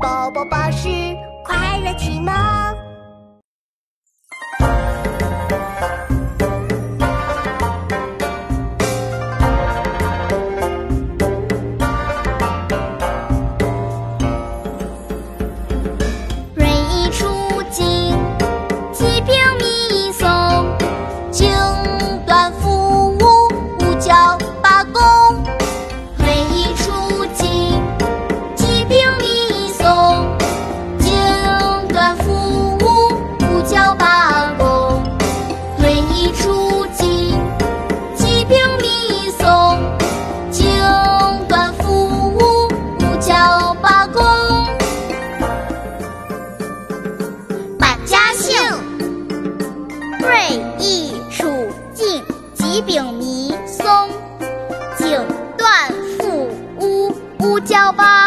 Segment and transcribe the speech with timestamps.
[0.00, 0.88] 宝宝巴士
[1.42, 1.87] 快乐。
[50.88, 51.44] 地楚
[51.92, 52.24] 晋，
[52.54, 54.08] 齐秉弥松，
[54.96, 55.20] 井
[55.58, 56.48] 断复
[56.80, 58.17] 乌乌胶包。